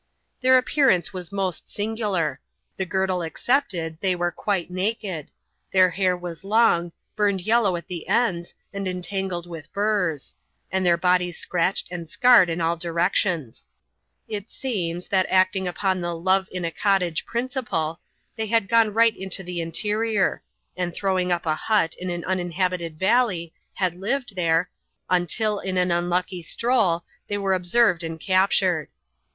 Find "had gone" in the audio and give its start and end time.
18.47-18.95